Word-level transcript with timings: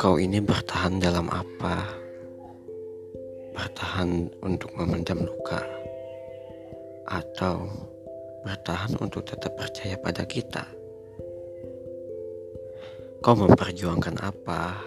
Kau 0.00 0.16
ini 0.16 0.40
bertahan 0.40 0.96
dalam 0.96 1.28
apa? 1.28 1.84
Bertahan 3.52 4.32
untuk 4.40 4.72
memendam 4.72 5.28
luka, 5.28 5.60
atau 7.04 7.68
bertahan 8.40 8.96
untuk 8.96 9.28
tetap 9.28 9.52
percaya 9.60 10.00
pada 10.00 10.24
kita? 10.24 10.64
Kau 13.20 13.36
memperjuangkan 13.44 14.24
apa? 14.24 14.80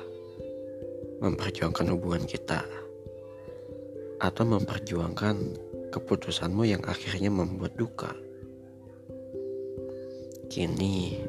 Memperjuangkan 1.22 1.94
hubungan 1.94 2.26
kita, 2.26 2.66
atau 4.18 4.44
memperjuangkan 4.50 5.36
keputusanmu 5.94 6.66
yang 6.66 6.82
akhirnya 6.90 7.30
membuat 7.30 7.78
duka? 7.78 8.10
Kini, 10.50 11.22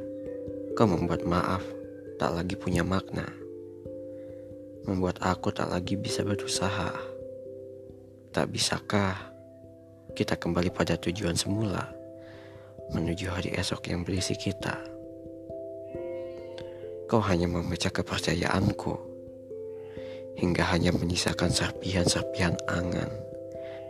kau 0.73 0.89
membuat 0.89 1.29
maaf 1.29 1.61
tak 2.17 2.33
lagi 2.33 2.57
punya 2.57 2.81
makna 2.81 3.44
membuat 4.85 5.21
aku 5.25 5.49
tak 5.49 5.73
lagi 5.73 5.97
bisa 5.97 6.21
berusaha. 6.21 6.93
Tak 8.31 8.47
bisakah 8.53 9.17
kita 10.13 10.37
kembali 10.37 10.69
pada 10.69 11.01
tujuan 11.01 11.35
semula, 11.35 11.89
menuju 12.93 13.33
hari 13.33 13.51
esok 13.57 13.89
yang 13.89 14.05
berisi 14.05 14.37
kita? 14.37 14.77
Kau 17.09 17.21
hanya 17.25 17.49
memecah 17.49 17.93
kepercayaanku, 17.93 18.95
hingga 20.37 20.65
hanya 20.69 20.93
menyisakan 20.93 21.49
serpihan-serpihan 21.49 22.59
angan 22.69 23.09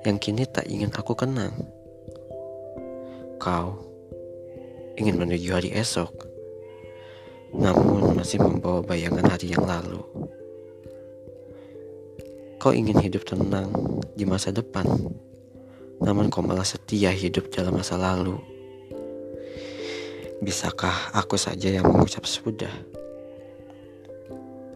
yang 0.04 0.20
kini 0.20 0.44
tak 0.44 0.68
ingin 0.68 0.92
aku 0.92 1.16
kenang. 1.16 1.56
Kau 3.40 3.80
ingin 5.00 5.16
menuju 5.16 5.48
hari 5.56 5.70
esok, 5.72 6.12
namun 7.56 8.12
masih 8.14 8.38
membawa 8.44 8.84
bayangan 8.84 9.24
hari 9.32 9.56
yang 9.56 9.64
lalu. 9.64 10.13
Kau 12.64 12.72
ingin 12.72 12.96
hidup 12.96 13.28
tenang 13.28 13.68
di 14.16 14.24
masa 14.24 14.48
depan, 14.48 14.88
namun 16.00 16.32
kau 16.32 16.40
malah 16.40 16.64
setia 16.64 17.12
hidup 17.12 17.52
dalam 17.52 17.76
masa 17.76 18.00
lalu. 18.00 18.40
Bisakah 20.40 21.12
aku 21.12 21.36
saja 21.36 21.68
yang 21.68 21.84
mengucap 21.84 22.24
sudah? 22.24 22.72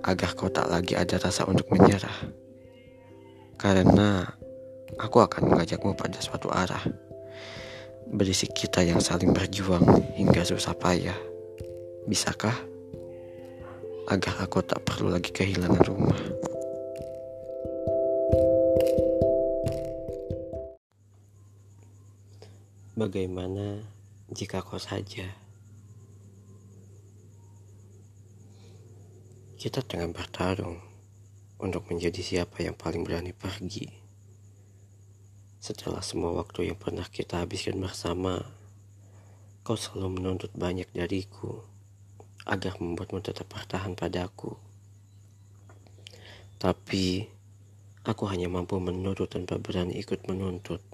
Agar 0.05 0.37
kau 0.37 0.53
tak 0.53 0.69
lagi 0.69 1.01
ada 1.01 1.17
rasa 1.17 1.49
untuk 1.49 1.65
menyerah. 1.73 2.29
Karena 3.57 4.37
aku 5.01 5.25
akan 5.25 5.57
mengajakmu 5.57 5.97
pada 5.97 6.21
suatu 6.21 6.53
arah. 6.53 6.85
Berisi 8.05 8.53
kita 8.53 8.85
yang 8.85 9.01
saling 9.01 9.33
berjuang 9.33 10.13
hingga 10.13 10.45
susah 10.45 10.77
payah. 10.77 11.17
Bisakah? 12.05 12.69
Agar 14.13 14.45
aku 14.45 14.61
tak 14.61 14.85
perlu 14.85 15.09
lagi 15.09 15.33
kehilangan 15.33 15.83
rumah. 15.89 16.48
Bagaimana 22.99 23.79
jika 24.27 24.59
kau 24.59 24.75
saja? 24.75 25.31
Kita 29.55 29.87
tengah 29.87 30.11
bertarung 30.11 30.83
untuk 31.63 31.87
menjadi 31.87 32.19
siapa 32.19 32.59
yang 32.67 32.75
paling 32.75 33.07
berani 33.07 33.31
pergi. 33.31 33.87
Setelah 35.63 36.03
semua 36.03 36.43
waktu 36.43 36.75
yang 36.75 36.75
pernah 36.75 37.07
kita 37.07 37.39
habiskan 37.39 37.79
bersama, 37.79 38.43
kau 39.63 39.79
selalu 39.79 40.19
menuntut 40.19 40.51
banyak 40.59 40.91
dariku 40.91 41.63
agar 42.51 42.83
membuatmu 42.83 43.23
tetap 43.23 43.47
bertahan 43.47 43.95
padaku. 43.95 44.59
Tapi, 46.59 47.31
aku 48.03 48.27
hanya 48.27 48.51
mampu 48.51 48.83
menurut 48.83 49.31
tanpa 49.31 49.55
berani 49.63 49.95
ikut 50.03 50.27
menuntut. 50.27 50.88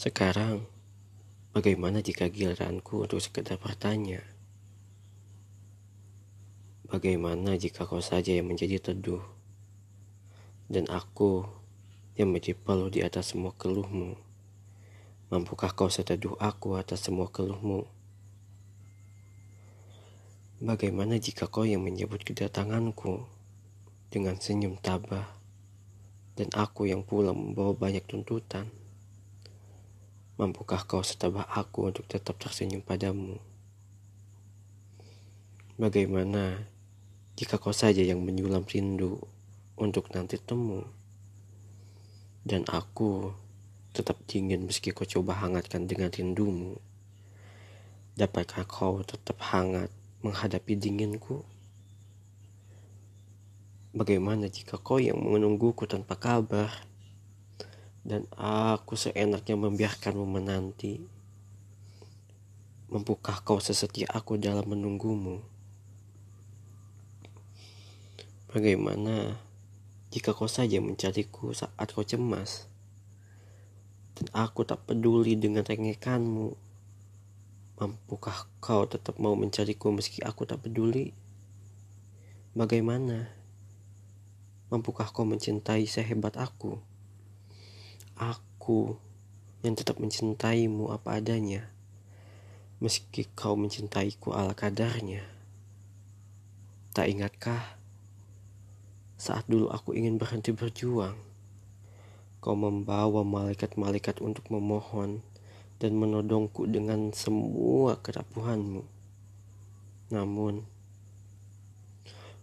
Sekarang, 0.00 0.64
bagaimana 1.52 2.00
jika 2.00 2.32
giliranku 2.32 3.04
untuk 3.04 3.20
sekedar 3.20 3.60
bertanya? 3.60 4.24
Bagaimana 6.88 7.60
jika 7.60 7.84
kau 7.84 8.00
saja 8.00 8.32
yang 8.32 8.48
menjadi 8.48 8.80
teduh, 8.80 9.20
dan 10.72 10.88
aku 10.88 11.44
yang 12.16 12.32
menjadi 12.32 12.56
peluh 12.56 12.88
di 12.88 13.04
atas 13.04 13.36
semua 13.36 13.52
keluhmu? 13.52 14.16
Mampukah 15.28 15.76
kau 15.76 15.92
seteduh 15.92 16.32
aku 16.40 16.80
atas 16.80 17.04
semua 17.04 17.28
keluhmu? 17.28 17.84
Bagaimana 20.64 21.20
jika 21.20 21.44
kau 21.44 21.68
yang 21.68 21.84
menyebut 21.84 22.24
kedatanganku 22.24 23.28
dengan 24.08 24.40
senyum 24.40 24.80
tabah, 24.80 25.28
dan 26.40 26.48
aku 26.56 26.88
yang 26.88 27.04
pula 27.04 27.36
membawa 27.36 27.76
banyak 27.76 28.08
tuntutan? 28.08 28.79
Mampukah 30.40 30.88
kau 30.88 31.04
setabah 31.04 31.44
aku 31.52 31.92
untuk 31.92 32.08
tetap 32.08 32.40
tersenyum 32.40 32.80
padamu? 32.80 33.36
Bagaimana 35.76 36.64
jika 37.36 37.60
kau 37.60 37.76
saja 37.76 38.00
yang 38.00 38.24
menyulam 38.24 38.64
rindu 38.64 39.20
untuk 39.76 40.08
nanti 40.16 40.40
temu? 40.40 40.88
Dan 42.40 42.64
aku 42.72 43.36
tetap 43.92 44.16
dingin 44.24 44.64
meski 44.64 44.96
kau 44.96 45.04
coba 45.04 45.44
hangatkan 45.44 45.84
dengan 45.84 46.08
rindumu. 46.08 46.80
Dapatkah 48.16 48.64
kau 48.64 49.04
tetap 49.04 49.36
hangat 49.44 49.92
menghadapi 50.24 50.72
dinginku? 50.72 51.44
Bagaimana 53.92 54.48
jika 54.48 54.80
kau 54.80 54.96
yang 54.96 55.20
menungguku 55.20 55.84
tanpa 55.84 56.16
kabar? 56.16 56.89
Dan 58.00 58.24
aku 58.40 58.96
seenaknya 58.96 59.56
membiarkanmu 59.60 60.24
menanti. 60.24 61.04
Mampukah 62.90 63.44
kau 63.46 63.62
sesetia 63.62 64.10
aku 64.10 64.34
dalam 64.34 64.66
menunggumu? 64.66 65.38
Bagaimana 68.50 69.38
jika 70.10 70.34
kau 70.34 70.50
saja 70.50 70.82
mencariku 70.82 71.54
saat 71.54 71.86
kau 71.94 72.02
cemas? 72.02 72.66
Dan 74.18 74.26
aku 74.34 74.66
tak 74.66 74.90
peduli 74.90 75.38
dengan 75.38 75.62
rengekanmu. 75.62 76.58
Mampukah 77.78 78.50
kau 78.58 78.90
tetap 78.90 79.22
mau 79.22 79.38
mencariku 79.38 79.94
meski 79.94 80.18
aku 80.26 80.50
tak 80.50 80.66
peduli? 80.66 81.14
Bagaimana? 82.58 83.30
Mampukah 84.66 85.14
kau 85.14 85.22
mencintai 85.22 85.86
sehebat 85.86 86.34
aku? 86.34 86.89
Aku 88.20 89.00
yang 89.64 89.72
tetap 89.72 89.96
mencintaimu 89.96 90.92
apa 90.92 91.16
adanya, 91.16 91.72
meski 92.76 93.24
kau 93.32 93.56
mencintaiku 93.56 94.36
ala 94.36 94.52
kadarnya. 94.52 95.24
Tak 96.92 97.08
ingatkah 97.08 97.80
saat 99.16 99.48
dulu 99.48 99.72
aku 99.72 99.96
ingin 99.96 100.20
berhenti 100.20 100.52
berjuang? 100.52 101.16
Kau 102.44 102.52
membawa 102.52 103.24
malaikat-malaikat 103.24 104.20
untuk 104.20 104.52
memohon 104.52 105.24
dan 105.80 105.96
menodongku 105.96 106.68
dengan 106.68 107.16
semua 107.16 107.96
kerapuhanmu. 108.04 108.84
Namun, 110.12 110.68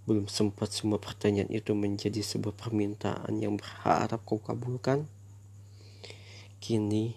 belum 0.09 0.25
sempat 0.25 0.73
semua 0.73 0.97
pertanyaan 0.97 1.53
itu 1.53 1.77
menjadi 1.77 2.25
sebuah 2.25 2.57
permintaan 2.57 3.38
yang 3.38 3.61
berharap 3.61 4.25
kau 4.25 4.41
kabulkan. 4.41 5.05
Kini, 6.67 7.16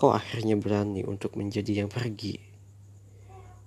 kau 0.00 0.08
akhirnya 0.08 0.56
berani 0.56 1.04
untuk 1.04 1.36
menjadi 1.36 1.84
yang 1.84 1.92
pergi. 1.92 2.40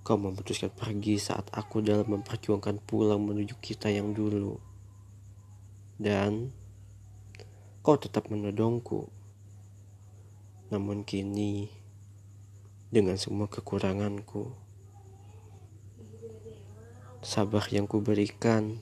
Kau 0.02 0.18
memutuskan 0.18 0.74
pergi 0.74 1.22
saat 1.22 1.54
aku 1.54 1.86
dalam 1.86 2.10
memperjuangkan 2.10 2.82
pulang 2.82 3.22
menuju 3.22 3.62
kita 3.62 3.94
yang 3.94 4.10
dulu. 4.10 4.58
Dan 6.02 6.50
kau 7.86 7.94
tetap 8.02 8.34
menodongku. 8.34 9.06
Namun 10.74 11.06
kini, 11.06 11.70
dengan 12.90 13.22
semua 13.22 13.46
kekuranganku, 13.46 14.50
sabar 17.22 17.70
yang 17.70 17.86
kuberikan 17.86 18.82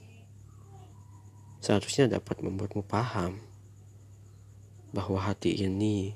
seharusnya 1.59 2.07
dapat 2.07 2.39
membuatmu 2.39 2.87
paham 2.87 3.46
bahwa 4.95 5.19
hati 5.19 5.53
ini 5.53 6.15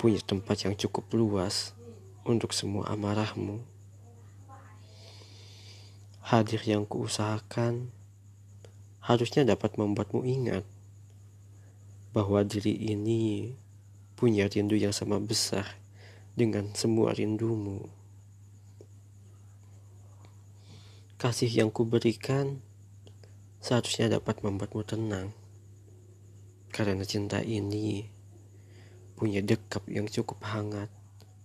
punya 0.00 0.22
tempat 0.24 0.64
yang 0.64 0.74
cukup 0.78 1.06
luas 1.12 1.76
untuk 2.24 2.56
semua 2.56 2.88
amarahmu. 2.88 3.60
Hadir 6.24 6.62
yang 6.64 6.86
kuusahakan 6.86 7.90
harusnya 9.02 9.42
dapat 9.42 9.74
membuatmu 9.74 10.22
ingat 10.22 10.64
bahwa 12.14 12.42
diri 12.46 12.76
ini 12.76 13.54
punya 14.14 14.46
rindu 14.46 14.76
yang 14.76 14.92
sama 14.92 15.16
besar 15.18 15.64
dengan 16.36 16.70
semua 16.76 17.16
rindumu. 17.16 17.88
Kasih 21.20 21.52
yang 21.52 21.68
kuberikan 21.68 22.64
seharusnya 23.60 24.08
dapat 24.08 24.40
membuatmu 24.40 24.82
tenang. 24.88 25.39
Karena 26.70 27.02
cinta 27.02 27.42
ini 27.42 28.06
punya 29.18 29.42
dekap 29.42 29.84
yang 29.90 30.06
cukup 30.06 30.40
hangat 30.46 30.88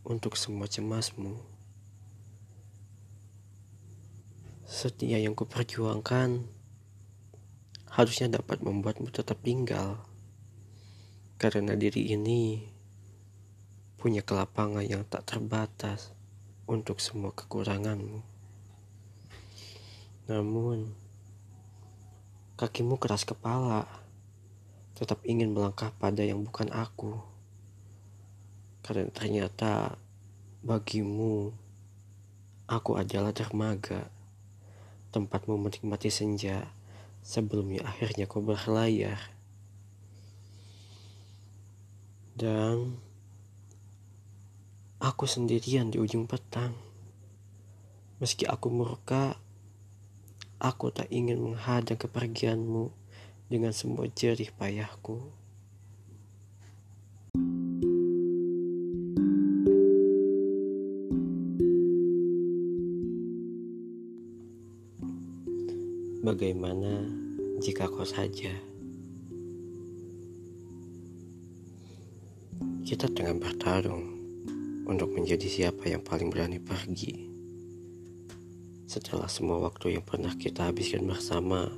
untuk 0.05 0.37
semua 0.37 0.69
cemasmu. 0.69 1.41
Setia 4.65 5.17
yang 5.17 5.33
kuperjuangkan 5.33 6.45
harusnya 7.89 8.27
dapat 8.27 8.61
membuatmu 8.61 9.09
tetap 9.09 9.41
tinggal. 9.41 10.05
Karena 11.41 11.75
diri 11.75 12.13
ini 12.13 12.63
punya 13.99 14.21
kelapangan 14.21 14.85
yang 14.85 15.01
tak 15.09 15.25
terbatas 15.25 16.13
untuk 16.69 17.01
semua 17.01 17.33
kekuranganmu. 17.33 18.21
Namun, 20.29 20.93
kakimu 22.57 23.01
keras 23.01 23.25
kepala, 23.25 24.04
tetap 24.95 25.21
ingin 25.27 25.51
melangkah 25.51 25.91
pada 25.99 26.23
yang 26.23 26.41
bukan 26.41 26.71
aku. 26.71 27.19
Karena 28.81 29.11
ternyata 29.11 29.99
bagimu, 30.63 31.51
aku 32.65 32.91
adalah 32.97 33.35
dermaga, 33.35 34.07
tempatmu 35.11 35.59
menikmati 35.59 36.07
senja 36.07 36.71
sebelumnya 37.21 37.83
akhirnya 37.85 38.25
kau 38.25 38.41
berlayar. 38.41 39.19
Dan 42.35 42.99
aku 45.03 45.27
sendirian 45.27 45.91
di 45.91 45.99
ujung 45.99 46.25
petang. 46.25 46.73
Meski 48.23 48.47
aku 48.47 48.71
murka, 48.71 49.35
Aku 50.55 50.87
tak 50.87 51.11
ingin 51.11 51.35
menghadang 51.43 51.99
kepergianmu 51.99 52.87
dengan 53.45 53.69
semua 53.69 54.09
jerih 54.09 54.49
payahku. 54.57 55.21
Bagaimana 66.25 67.05
jika 67.61 67.85
kau 67.85 68.01
saja? 68.01 68.49
Kita 72.81 73.05
tengah 73.13 73.37
bertarung 73.37 74.09
untuk 74.89 75.13
menjadi 75.13 75.45
siapa 75.45 75.85
yang 75.85 76.01
paling 76.01 76.33
berani 76.33 76.57
pergi. 76.57 77.29
Setelah 78.89 79.29
semua 79.29 79.61
waktu 79.69 79.97
yang 79.97 80.05
pernah 80.05 80.33
kita 80.33 80.73
habiskan 80.73 81.05
bersama, 81.05 81.69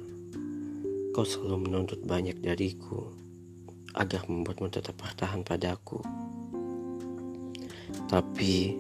kau 1.18 1.26
selalu 1.26 1.66
menuntut 1.66 1.98
banyak 2.06 2.38
dariku 2.46 3.10
agar 3.98 4.22
membuatmu 4.30 4.70
tetap 4.70 5.02
bertahan 5.02 5.42
padaku. 5.42 5.98
Tapi, 8.06 8.78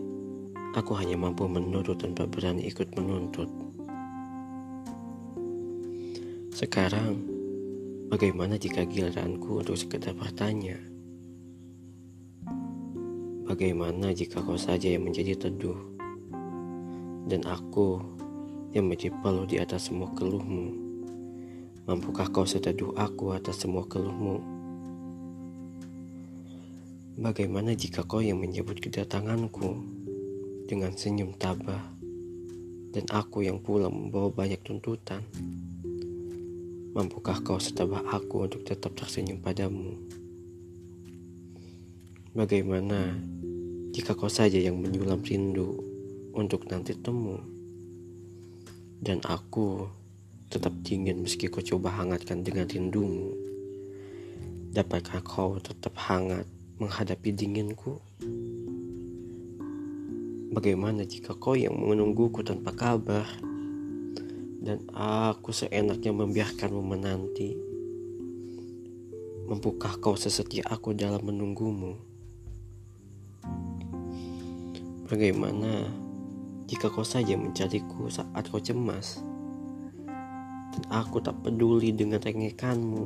aku 0.78 0.94
hanya 1.02 1.18
mampu 1.18 1.50
menurut 1.50 1.98
tanpa 1.98 2.30
berani 2.30 2.70
ikut 2.70 2.94
menuntut. 2.94 3.50
Sekarang, 6.54 7.26
bagaimana 8.14 8.54
jika 8.62 8.86
giliranku 8.86 9.66
untuk 9.66 9.74
sekedar 9.74 10.14
bertanya? 10.14 10.78
Bagaimana 13.50 14.14
jika 14.14 14.46
kau 14.46 14.62
saja 14.62 14.94
yang 14.94 15.10
menjadi 15.10 15.34
teduh? 15.34 15.82
Dan 17.26 17.42
aku 17.50 17.98
yang 18.78 18.86
menjadi 18.86 19.18
palu 19.26 19.50
di 19.50 19.58
atas 19.58 19.90
semua 19.90 20.14
keluhmu. 20.14 20.87
Mampukah 21.88 22.28
kau 22.28 22.44
seteduh 22.44 22.92
aku 23.00 23.32
atas 23.32 23.64
semua 23.64 23.88
keluhmu? 23.88 24.44
Bagaimana 27.16 27.80
jika 27.80 28.04
kau 28.04 28.20
yang 28.20 28.44
menyebut 28.44 28.84
kedatanganku 28.84 29.88
dengan 30.68 30.92
senyum 30.92 31.32
tabah 31.40 31.80
dan 32.92 33.08
aku 33.08 33.48
yang 33.48 33.64
pula 33.64 33.88
membawa 33.88 34.28
banyak 34.28 34.60
tuntutan? 34.68 35.24
Mampukah 36.92 37.40
kau 37.40 37.56
setabah 37.56 38.04
aku 38.12 38.52
untuk 38.52 38.68
tetap 38.68 38.92
tersenyum 38.92 39.40
padamu? 39.40 39.96
Bagaimana 42.36 43.16
jika 43.96 44.12
kau 44.12 44.28
saja 44.28 44.60
yang 44.60 44.76
menyulam 44.76 45.24
rindu 45.24 45.80
untuk 46.36 46.68
nanti 46.68 47.00
temu? 47.00 47.40
Dan 49.00 49.24
aku 49.24 49.88
tetap 50.48 50.72
dingin 50.80 51.28
meski 51.28 51.52
kau 51.52 51.60
coba 51.60 51.92
hangatkan 52.00 52.40
dengan 52.40 52.64
rindumu. 52.64 53.36
Dapatkah 54.72 55.20
kau 55.20 55.60
tetap 55.60 55.92
hangat 56.00 56.48
menghadapi 56.80 57.36
dinginku? 57.36 58.00
Bagaimana 60.56 61.04
jika 61.04 61.36
kau 61.36 61.60
yang 61.60 61.76
menungguku 61.76 62.48
tanpa 62.48 62.72
kabar 62.72 63.28
dan 64.64 64.80
aku 64.96 65.52
seenaknya 65.52 66.16
membiarkanmu 66.16 66.80
menanti? 66.80 67.52
Mampukah 69.52 70.00
kau 70.00 70.16
sesetia 70.16 70.64
aku 70.72 70.96
dalam 70.96 71.28
menunggumu? 71.28 72.00
Bagaimana 75.12 75.92
jika 76.72 76.88
kau 76.88 77.04
saja 77.04 77.36
mencariku 77.36 78.08
saat 78.08 78.48
kau 78.48 78.60
cemas 78.60 79.24
aku 80.90 81.18
tak 81.20 81.38
peduli 81.42 81.92
dengan 81.92 82.22
rengekanmu 82.22 83.06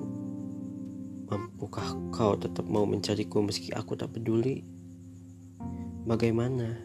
mampukah 1.31 1.95
kau 2.12 2.35
tetap 2.35 2.68
mau 2.68 2.83
mencariku 2.83 3.39
meski 3.39 3.71
aku 3.71 3.95
tak 3.95 4.12
peduli? 4.12 4.68
Bagaimana? 6.03 6.75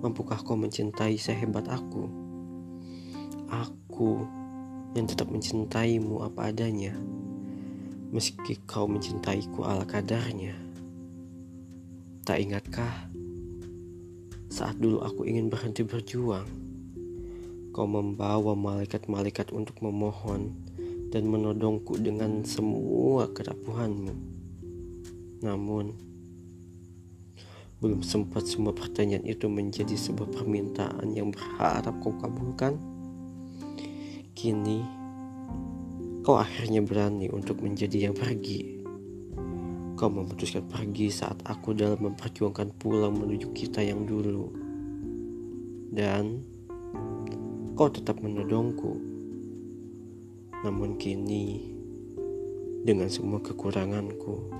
Mampukah 0.00 0.40
kau 0.40 0.56
mencintai 0.56 1.20
sehebat 1.20 1.68
aku? 1.68 2.08
Aku 3.52 4.24
yang 4.96 5.04
tetap 5.04 5.28
mencintaimu 5.28 6.24
apa 6.24 6.48
adanya 6.48 6.96
meski 8.12 8.60
kau 8.68 8.84
mencintaiku 8.84 9.64
ala 9.64 9.88
kadarnya. 9.88 10.52
Tak 12.28 12.38
ingatkah 12.38 13.08
saat 14.52 14.76
dulu 14.76 15.00
aku 15.00 15.24
ingin 15.24 15.48
berhenti 15.48 15.80
berjuang, 15.80 16.44
kau 17.72 17.88
membawa 17.88 18.52
malaikat-malaikat 18.52 19.48
untuk 19.48 19.80
memohon 19.80 20.52
dan 21.08 21.24
menodongku 21.24 21.96
dengan 21.96 22.44
semua 22.44 23.32
kerapuhanmu. 23.32 24.12
Namun, 25.40 25.96
belum 27.80 28.04
sempat 28.04 28.44
semua 28.44 28.76
pertanyaan 28.76 29.24
itu 29.24 29.48
menjadi 29.48 29.96
sebuah 29.96 30.30
permintaan 30.30 31.16
yang 31.16 31.32
berharap 31.32 31.96
kau 32.04 32.12
kabulkan. 32.20 32.76
Kini, 34.36 34.84
kau 36.20 36.36
akhirnya 36.36 36.84
berani 36.84 37.32
untuk 37.32 37.64
menjadi 37.64 38.12
yang 38.12 38.14
pergi. 38.14 38.84
Kau 39.96 40.12
memutuskan 40.12 40.68
pergi 40.68 41.08
saat 41.08 41.40
aku 41.48 41.72
dalam 41.72 41.98
memperjuangkan 42.04 42.76
pulang 42.76 43.16
menuju 43.16 43.48
kita 43.56 43.80
yang 43.80 44.04
dulu. 44.04 44.52
Dan 45.92 46.51
kau 47.72 47.88
tetap 47.88 48.20
menodongku. 48.20 49.00
Namun 50.60 51.00
kini, 51.00 51.72
dengan 52.84 53.08
semua 53.08 53.40
kekuranganku, 53.40 54.52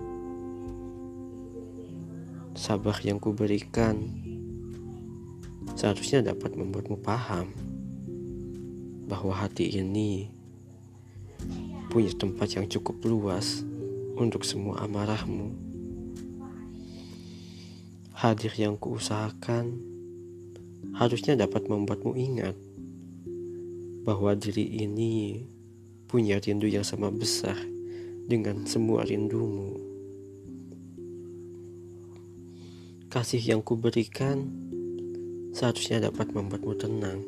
sabar 2.56 2.96
yang 3.04 3.20
kuberikan 3.20 4.00
seharusnya 5.76 6.24
dapat 6.24 6.56
membuatmu 6.56 6.96
paham 7.04 7.52
bahwa 9.06 9.36
hati 9.36 9.68
ini 9.76 10.32
punya 11.92 12.16
tempat 12.16 12.56
yang 12.56 12.64
cukup 12.64 12.96
luas 13.04 13.60
untuk 14.16 14.40
semua 14.48 14.88
amarahmu. 14.88 15.52
Hadir 18.16 18.56
yang 18.56 18.80
kuusahakan 18.80 19.76
harusnya 20.96 21.36
dapat 21.36 21.68
membuatmu 21.68 22.16
ingat 22.16 22.56
bahwa 24.02 24.34
diri 24.34 24.66
ini 24.82 25.46
punya 26.10 26.42
rindu 26.42 26.66
yang 26.66 26.82
sama 26.82 27.08
besar 27.08 27.54
dengan 28.26 28.66
semua 28.66 29.06
rindumu. 29.06 29.78
Kasih 33.12 33.44
yang 33.44 33.60
kuberikan 33.60 34.48
seharusnya 35.52 36.08
dapat 36.08 36.32
membuatmu 36.32 36.74
tenang. 36.80 37.20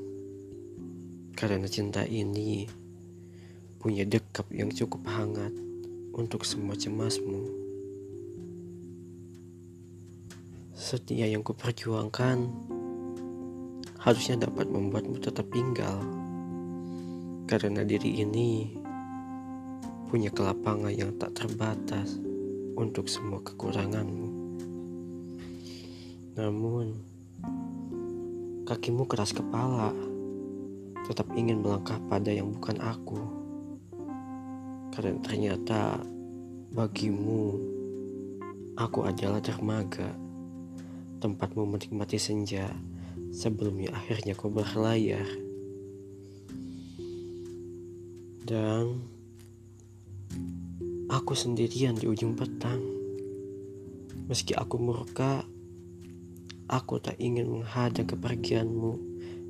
Karena 1.37 1.69
cinta 1.69 2.09
ini 2.09 2.65
punya 3.77 4.09
dekap 4.09 4.49
yang 4.49 4.73
cukup 4.73 5.05
hangat 5.13 5.53
untuk 6.17 6.43
semua 6.49 6.73
cemasmu. 6.73 7.53
Setia 10.73 11.29
yang 11.29 11.45
kuperjuangkan 11.45 12.49
harusnya 14.01 14.49
dapat 14.49 14.73
membuatmu 14.73 15.21
tetap 15.21 15.45
tinggal. 15.53 16.24
Karena 17.45 17.85
diri 17.85 18.25
ini 18.25 18.73
punya 20.09 20.33
kelapangan 20.33 20.95
yang 20.95 21.13
tak 21.21 21.37
terbatas 21.37 22.17
untuk 22.73 23.05
semua 23.05 23.45
kekuranganmu. 23.45 24.29
Namun, 26.41 26.97
kakimu 28.65 29.05
keras 29.05 29.37
kepala, 29.37 29.93
tetap 31.05 31.29
ingin 31.37 31.61
melangkah 31.61 32.01
pada 32.09 32.33
yang 32.33 32.49
bukan 32.49 32.81
aku. 32.81 33.21
Karena 34.97 35.21
ternyata 35.21 36.01
bagimu, 36.73 37.61
aku 38.75 39.05
adalah 39.05 39.45
dermaga, 39.45 40.17
tempatmu 41.21 41.69
menikmati 41.69 42.17
senja 42.17 42.73
sebelumnya 43.31 43.93
akhirnya 43.93 44.33
kau 44.35 44.49
berlayar. 44.51 45.27
Dan 48.45 49.01
aku 51.09 51.33
sendirian 51.33 51.97
di 51.97 52.05
ujung 52.05 52.37
petang. 52.37 52.85
Meski 54.29 54.53
aku 54.53 54.77
murka, 54.77 55.49
aku 56.69 57.01
tak 57.01 57.17
ingin 57.17 57.49
menghadang 57.49 58.05
kepergianmu 58.05 59.01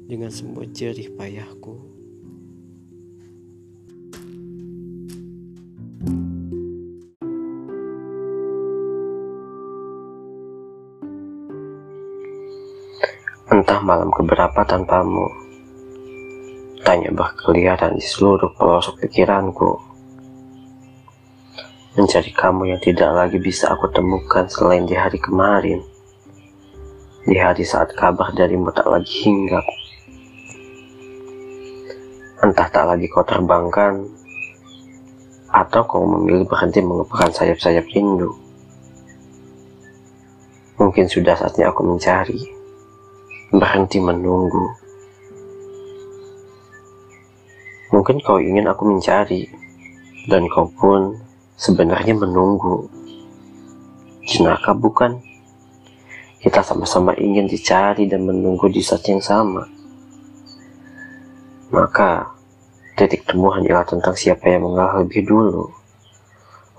dengan 0.06 0.30
semua 0.30 0.62
jerih 0.70 1.10
payahku. 1.18 1.74
Entah 13.50 13.80
malam 13.82 14.14
keberapa 14.14 14.62
tanpamu. 14.62 15.43
Tanya 16.84 17.08
berkeliaran 17.16 17.96
di 17.96 18.04
seluruh 18.04 18.52
pelosok 18.60 19.00
pikiranku. 19.00 19.80
Mencari 21.96 22.28
kamu 22.28 22.76
yang 22.76 22.80
tidak 22.84 23.08
lagi 23.08 23.40
bisa 23.40 23.72
aku 23.72 23.88
temukan 23.88 24.44
selain 24.52 24.84
di 24.84 24.92
hari 24.92 25.16
kemarin. 25.16 25.80
Di 27.24 27.40
hari 27.40 27.64
saat 27.64 27.96
kabar 27.96 28.36
darimu 28.36 28.68
tak 28.68 28.84
lagi 28.84 29.24
hinggap. 29.24 29.64
Entah 32.44 32.68
tak 32.68 32.84
lagi 32.84 33.08
kau 33.08 33.24
terbangkan, 33.24 34.04
atau 35.48 35.88
kau 35.88 36.04
memilih 36.04 36.44
berhenti 36.44 36.84
mengepakkan 36.84 37.32
sayap-sayap 37.32 37.88
rindu. 37.96 38.28
Mungkin 40.76 41.08
sudah 41.08 41.32
saatnya 41.32 41.72
aku 41.72 41.80
mencari 41.80 42.44
berhenti 43.56 44.04
menunggu. 44.04 44.83
Mungkin 48.14 48.30
kau 48.30 48.38
ingin 48.38 48.70
aku 48.70 48.86
mencari, 48.86 49.42
dan 50.30 50.46
kau 50.46 50.70
pun 50.70 51.18
sebenarnya 51.58 52.14
menunggu. 52.14 52.86
Jenaka 54.22 54.70
bukan? 54.70 55.18
Kita 56.38 56.62
sama-sama 56.62 57.10
ingin 57.18 57.50
dicari 57.50 58.06
dan 58.06 58.22
menunggu 58.22 58.70
di 58.70 58.78
saat 58.86 59.02
yang 59.10 59.18
sama. 59.18 59.66
Maka, 61.74 62.38
titik 62.94 63.26
temu 63.26 63.50
hanyalah 63.50 63.82
tentang 63.82 64.14
siapa 64.14 64.46
yang 64.46 64.62
mengalah 64.62 65.02
lebih 65.02 65.26
dulu. 65.26 65.74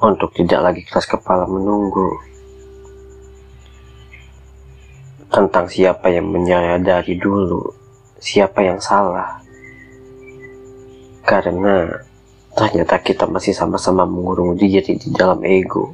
Untuk 0.07 0.31
tidak 0.39 0.71
lagi 0.71 0.87
keras 0.87 1.03
kepala 1.03 1.43
menunggu 1.51 2.15
tentang 5.27 5.67
siapa 5.67 6.07
yang 6.15 6.31
menyadari 6.31 7.19
dulu 7.19 7.75
siapa 8.23 8.63
yang 8.63 8.79
salah. 8.79 9.44
Karena 11.25 11.89
ternyata 12.53 13.01
kita 13.01 13.25
masih 13.25 13.57
sama-sama 13.57 14.05
mengurung 14.05 14.53
diri 14.53 14.93
di 14.93 15.09
dalam 15.09 15.41
ego. 15.41 15.89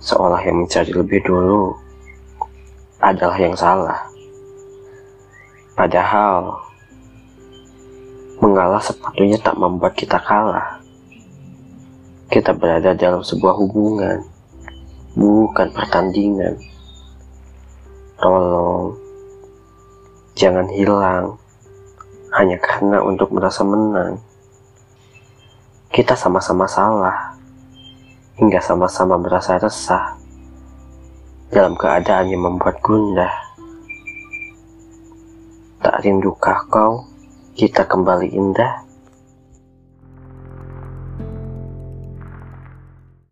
Seolah 0.00 0.40
yang 0.48 0.64
mencari 0.64 0.96
lebih 0.96 1.20
dulu 1.20 1.76
adalah 3.04 3.36
yang 3.36 3.52
salah. 3.52 4.00
Padahal 5.76 6.56
mengalah 8.40 8.80
sepatunya 8.80 9.36
tak 9.36 9.60
membuat 9.60 9.92
kita 9.92 10.16
kalah. 10.24 10.80
Kita 12.32 12.56
berada 12.56 12.96
dalam 12.96 13.20
sebuah 13.20 13.60
hubungan, 13.60 14.24
bukan 15.12 15.68
pertandingan. 15.68 16.56
Tolong, 18.16 18.96
jangan 20.32 20.64
hilang 20.72 21.41
hanya 22.32 22.56
karena 22.56 23.04
untuk 23.04 23.28
merasa 23.32 23.60
menang. 23.64 24.16
Kita 25.92 26.16
sama-sama 26.16 26.64
salah, 26.64 27.36
hingga 28.40 28.60
sama-sama 28.64 29.20
merasa 29.20 29.60
resah 29.60 30.16
dalam 31.52 31.76
keadaan 31.76 32.32
yang 32.32 32.48
membuat 32.48 32.80
gundah. 32.80 33.32
Tak 35.84 36.00
rindukah 36.00 36.64
kau 36.72 37.04
kita 37.52 37.84
kembali 37.84 38.32
indah? 38.32 38.91